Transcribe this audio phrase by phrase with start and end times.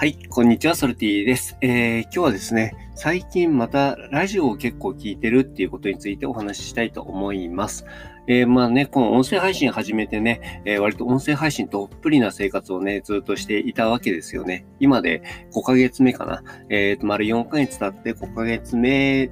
[0.00, 1.56] はい、こんにちは、ソルティです。
[1.60, 7.84] えー、今日はですね、最近またラジオを結構聞いてるっていうことについてお話ししたいと思います。
[8.28, 14.66] えー、まあね、この音声配信始めてね、えー、割と音声配信どっぷりな生活をね、ずっとしていたわけですよね。
[14.78, 16.44] 今で5ヶ月目かな。
[16.68, 19.28] え、ー、と、丸4ヶ月経って5ヶ月目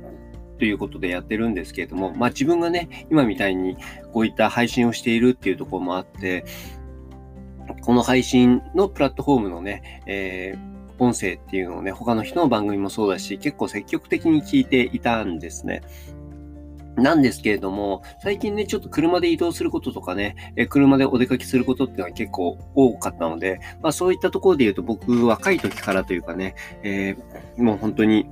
[0.59, 3.77] ということでやってるんですけれども、まあ自分がね、今みたいに
[4.13, 6.45] こういった配信をしているっていうところもあって、
[7.87, 15.83] この配信のプラットフォームのね、えー、音声っていうのをね、他の人の番組もそうだし、結構積極的に聞いていたんですね。
[16.97, 28.27] なんですけれども、最近ね、ちょっと車で移動することとかね、え車でお出かけすることっていうのは結構多かったので、まあそういったところで言うと僕若い時からというかね、えー、もう本当に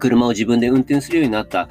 [0.00, 1.68] 車を自分で運転するようになった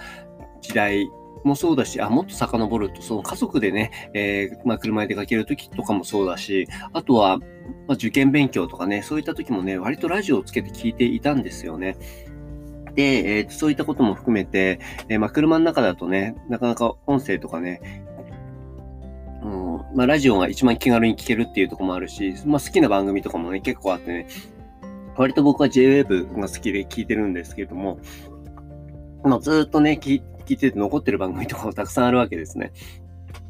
[0.62, 1.10] 時代
[1.44, 7.44] もそうだし、あ、もっと遡ると、その家族でね、えー、まあ、車で出かけるときとかもそうだし、あとは、ま
[7.90, 11.98] あ、受験勉強とかね、そういった時もね、割とラジオをつけて聞いていたんですよね。
[12.96, 18.04] で、えー、そういったことも含めて、えー、まあ、車の中だとね、なかなか音声とかね、
[19.44, 24.28] うんまあ、ラジオが一番気軽に聞けるっていうとこもあるし、まあ、好きな番組とかもね、結構あってね、
[25.18, 28.00] 割と僕は JWave が好きで聞いてるんですけれども、
[29.24, 32.72] まあ、ずっとね、聞聞いてて残ってる番組とかもたくさんあるわけですね。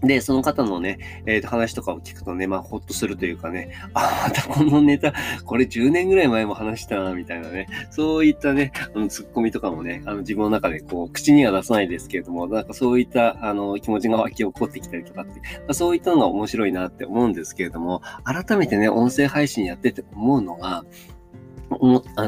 [0.01, 5.13] で、その方のね、えー、と話とかを聞くとね、まあ、ほっとするというかね、あ、またこのネタ、
[5.45, 20.83] これ10年ぐらい前も話したな、みたいなね、そういったね、あの、ツッコミとかもね、あの、自分の中でこう、口には出さないですけれども、なんかそういった、あの、気持ちが湧き起こってきたりとかって、まあ、そういったのが面白いなって思うんですけれども、改めてね、音声配信やってて思うのが、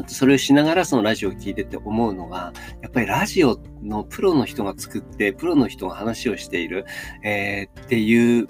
[0.08, 6.86] それをしながらそのラジオを聞いてて思うのが、やっぱりラジオのプロの人が作って、プロの人が話をしている、
[7.24, 8.48] えー、っていう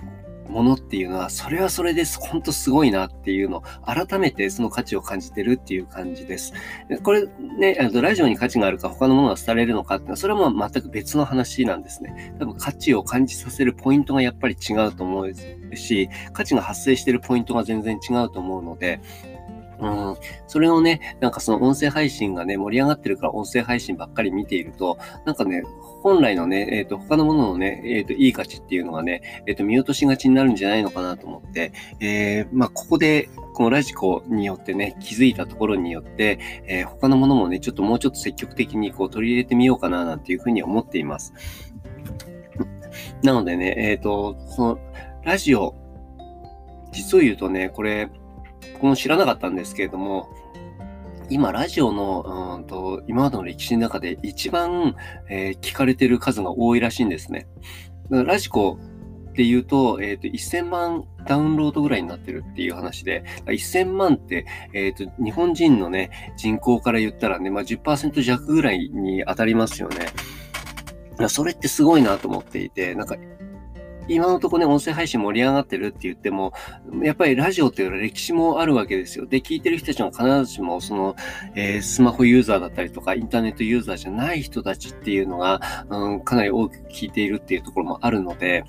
[0.49, 2.19] ものっていうのは、それはそれです。
[2.19, 6.53] 本当すごいなっていうのを、改めてその価値を感じてるっていう感じです。
[7.03, 7.27] これ
[7.57, 12.33] ね、ラジオに価値があるか他のものが廃れるのかっていうのは、それはも全く別の話なんですね。
[12.39, 15.33] 多分価値を感じさせるポイントがやっぱり違うと思う
[15.75, 19.01] し、価値が発生しているポイントが全然違うと思うので、
[19.79, 20.17] うん。
[20.47, 25.63] それをね、なんかその音声配信がね、盛り上がってるから音声配信ばっかり見ていると、なんかね、
[26.01, 41.33] 本来のね、えっ、ー、と、他のもののね、えっ、ー、と、いい価値っていうのがね、えっ、ー、と、見落としがちになるんじゃないのかなと思って、えー、まあ、ここで、このラジコによってね、気づいたところによって、えー、他のものもね、ちょっともうちょっと積極的にこう取り入れてみようかな、なんていうふうに思っています。
[43.23, 44.79] なのでね、えっ、と、その、
[45.23, 45.75] ラジオ、
[46.91, 48.09] 実を言うとね、これ、
[48.73, 50.29] 僕も知らなかったんですけれども、
[51.29, 54.95] 今、ラジオの、うんと、今までの歴史の中で一番、
[55.29, 57.47] えー、聞かれてる数が多いらしいんですね。
[58.09, 58.79] ラジコ
[59.29, 70.07] っていうと、えっ、ー、と、1000万ダウンロードぐらいになってるっていう話で、1000万って、えっ、ー、と、日本人のね、人口から言ったらね、まあ10%弱ぐらいに当たりますよね。
[71.27, 73.15] それってすごいなと思っていて、なんか
[74.07, 76.53] 今のところね、音声配信盛り上がってるって言っても、
[77.01, 79.25] やっぱりラジオという歴史もあるわけですよ。
[79.25, 81.15] で、聞いてる人たちも必ずしも、その、
[81.55, 88.63] えー、スマホユーザーだったりとか、インターネットユーザーじゃない人たちっていうのが、うん、かなり多く聞いているっていうところもあるので、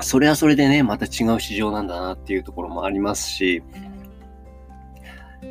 [0.00, 3.62] それはそれでね、また違う市場なんだなっていうところもありますし、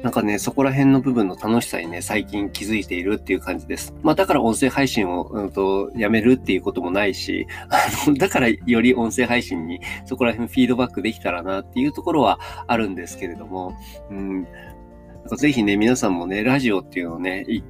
[0.03, 3.94] なんかね、そこら辺の部分の楽しさにね、最近気づいているっていう感じです。
[4.02, 13.75] まあだから音声配信を、うんと、やめるっていうこともないし、あの、だからより音声配信にそこら辺フィードバックできたらなっていうところはあるんですけれども、
[14.09, 14.47] うん、
[15.38, 17.64] ぜひね、皆さんもね、ラジオっていうのをね、一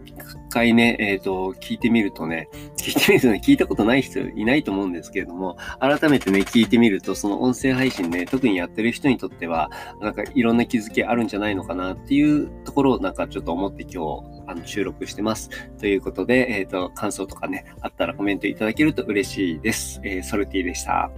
[0.50, 9.70] 回ね、えっ、ー、と、聞いてみるとね、聞いてみるとね、聞いたことない人いないと思うんですけれども、改めてね、聞いてみると、その音声配信ね、特にやってる人にとっては、
[10.02, 15.50] なんかいろんな気づきあるんじゃないのかなっていうところをなんかちょっと思って今日、あの、収録してます。
[15.80, 20.00] ということで、えっ、ー、と、感想とかね、あったらコメントいただけると嬉しいです。
[20.04, 21.12] えー、ソルティでした。